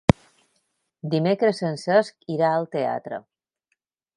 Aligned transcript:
Dimecres 1.11 1.61
en 1.69 1.77
Cesc 1.83 2.27
irà 2.37 2.51
al 2.55 2.67
teatre. 2.77 3.21